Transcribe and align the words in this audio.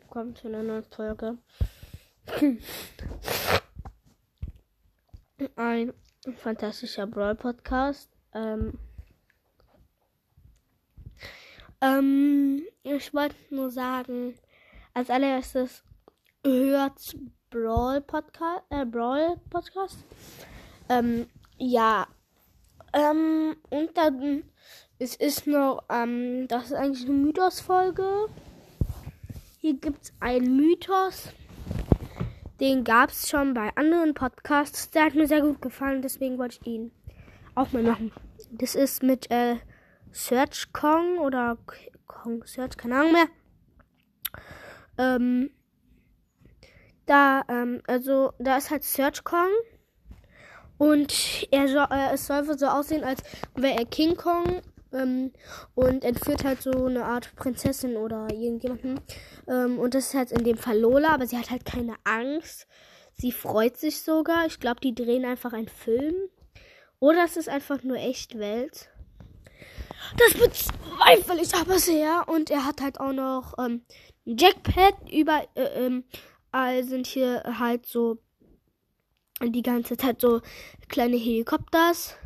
willkommen 0.00 0.34
zu 0.34 0.48
einer 0.48 0.64
neuen 0.64 0.82
Folge. 0.82 1.38
Ein 5.54 5.92
fantastischer 6.38 7.06
Brawl 7.06 7.36
Podcast. 7.36 8.10
Ähm, 8.34 8.76
ähm, 11.80 12.62
ich 12.82 13.14
wollte 13.14 13.36
nur 13.50 13.70
sagen, 13.70 14.36
als 14.94 15.10
allererstes 15.10 15.84
hört 16.44 17.16
Brawl 17.50 18.00
Podcast, 18.00 18.64
äh, 18.70 18.84
Brawl 18.84 19.36
Podcast. 19.48 19.98
Ähm, 20.88 21.28
ja. 21.56 22.08
Ähm, 22.92 23.54
und 23.70 23.96
dann, 23.96 24.42
es 24.98 25.14
ist 25.14 25.46
noch, 25.46 25.84
ähm, 25.88 26.48
das 26.48 26.64
ist 26.64 26.72
eigentlich 26.72 27.04
eine 27.04 27.14
Mythos-Folge. 27.14 28.28
Hier 29.66 29.80
gibt 29.80 30.04
es 30.04 30.12
einen 30.20 30.56
Mythos. 30.56 31.32
Den 32.60 32.84
gab 32.84 33.10
es 33.10 33.28
schon 33.28 33.52
bei 33.52 33.72
anderen 33.74 34.14
Podcasts. 34.14 34.92
Der 34.92 35.06
hat 35.06 35.16
mir 35.16 35.26
sehr 35.26 35.40
gut 35.40 35.60
gefallen, 35.60 36.02
deswegen 36.02 36.38
wollte 36.38 36.58
ich 36.60 36.66
ihn 36.68 36.92
auch 37.56 37.72
mal 37.72 37.82
machen. 37.82 38.12
Das 38.52 38.76
ist 38.76 39.02
mit 39.02 39.28
äh, 39.28 39.56
Search 40.12 40.72
Kong 40.72 41.18
oder 41.18 41.58
Kong 42.06 42.44
Search, 42.46 42.76
keine 42.76 42.94
Ahnung 42.94 43.12
mehr. 43.12 43.26
Ähm, 44.98 45.50
da, 47.06 47.42
ähm, 47.48 47.82
also, 47.88 48.34
da 48.38 48.58
ist 48.58 48.70
halt 48.70 48.84
Search 48.84 49.24
Kong. 49.24 49.50
Und 50.78 51.48
er 51.50 51.66
soll, 51.66 51.88
äh, 51.90 52.14
es 52.14 52.24
soll 52.24 52.56
so 52.56 52.66
aussehen, 52.66 53.02
als 53.02 53.20
wäre 53.56 53.80
er 53.80 53.86
King 53.86 54.14
Kong 54.14 54.62
ähm, 54.92 55.32
und 55.74 56.04
entführt 56.04 56.44
halt 56.44 56.62
so 56.62 56.86
eine 56.86 57.04
Art 57.04 57.34
Prinzessin 57.36 57.96
oder 57.96 58.28
irgendjemanden. 58.30 59.00
Ähm, 59.48 59.78
und 59.78 59.94
das 59.94 60.08
ist 60.08 60.14
halt 60.14 60.32
in 60.32 60.44
dem 60.44 60.58
Fall 60.58 60.78
Lola, 60.78 61.14
aber 61.14 61.26
sie 61.26 61.38
hat 61.38 61.50
halt 61.50 61.64
keine 61.64 61.94
Angst. 62.04 62.66
Sie 63.14 63.32
freut 63.32 63.78
sich 63.78 64.02
sogar. 64.02 64.46
Ich 64.46 64.60
glaube, 64.60 64.80
die 64.80 64.94
drehen 64.94 65.24
einfach 65.24 65.52
einen 65.52 65.68
Film. 65.68 66.14
Oder 66.98 67.24
es 67.24 67.36
ist 67.36 67.48
einfach 67.48 67.82
nur 67.82 67.96
echt 67.96 68.38
Welt. 68.38 68.90
Das 70.18 70.34
bezweifle 70.34 71.42
ich 71.42 71.54
aber 71.54 71.78
sehr. 71.78 72.24
Und 72.28 72.50
er 72.50 72.64
hat 72.64 72.80
halt 72.80 73.00
auch 73.00 73.12
noch 73.12 73.54
ähm, 73.58 73.82
ein 74.26 74.36
Jackpad. 74.36 75.10
Überall 75.10 75.48
äh, 75.54 75.86
ähm, 75.86 76.04
sind 76.82 77.06
hier 77.06 77.42
halt 77.58 77.86
so 77.86 78.18
die 79.42 79.62
ganze 79.62 79.96
Zeit 79.96 80.20
so 80.20 80.40
kleine 80.88 81.16
Helikopters. 81.16 82.16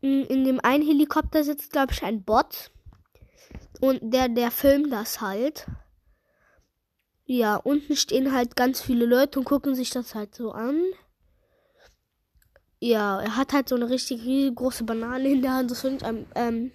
In 0.00 0.44
dem 0.44 0.60
einen 0.60 0.84
Helikopter 0.84 1.44
sitzt, 1.44 1.72
glaube 1.72 1.92
ich, 1.92 2.02
ein 2.02 2.22
Bot. 2.22 2.70
Und 3.80 4.00
der, 4.02 4.28
der 4.28 4.50
filmt 4.50 4.92
das 4.92 5.20
halt. 5.20 5.66
Ja, 7.26 7.56
unten 7.56 7.96
stehen 7.96 8.32
halt 8.32 8.56
ganz 8.56 8.80
viele 8.80 9.06
Leute 9.06 9.38
und 9.38 9.44
gucken 9.44 9.74
sich 9.74 9.90
das 9.90 10.14
halt 10.14 10.34
so 10.34 10.52
an. 10.52 10.82
Ja, 12.80 13.20
er 13.20 13.36
hat 13.36 13.52
halt 13.52 13.68
so 13.68 13.76
eine 13.76 13.90
richtig 13.90 14.22
große 14.54 14.84
Banane 14.84 15.30
in 15.30 15.42
der 15.42 15.52
Hand. 15.52 15.70
Das 15.70 15.82
finde 15.82 15.98
ich 15.98 16.04
am 16.04 16.26
ähm, 16.34 16.72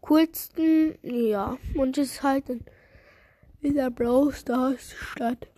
coolsten. 0.00 0.96
Ja, 1.02 1.58
und 1.76 1.98
ist 1.98 2.22
halt 2.22 2.48
in, 2.48 2.64
in 3.60 3.74
der 3.74 3.90
Brawl 3.90 4.32
Stars 4.32 4.92
Stadt. 4.92 5.48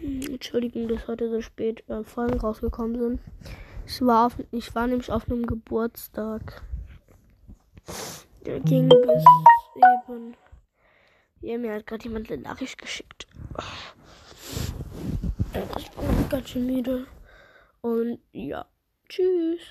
Entschuldigung, 0.00 0.88
dass 0.88 1.08
heute 1.08 1.28
so 1.30 1.40
spät 1.40 1.82
äh, 1.88 2.04
Folgen 2.04 2.38
rausgekommen 2.38 2.98
sind. 2.98 3.20
Ich 3.88 4.02
war, 4.02 4.26
auf, 4.26 4.36
ich 4.50 4.74
war 4.74 4.86
nämlich 4.86 5.10
auf 5.10 5.30
einem 5.30 5.46
Geburtstag. 5.46 6.62
Der 8.44 8.60
ging 8.60 8.90
bis 8.90 9.24
eben. 9.74 10.36
Ja, 11.40 11.56
mir 11.56 11.72
hat 11.72 11.86
gerade 11.86 12.04
jemand 12.04 12.30
eine 12.30 12.42
Nachricht 12.42 12.76
geschickt. 12.76 13.26
Ich 15.78 15.90
bin 15.90 16.28
ganz 16.28 16.50
schön 16.50 16.66
müde. 16.66 17.06
Und 17.80 18.18
ja, 18.32 18.66
tschüss. 19.08 19.62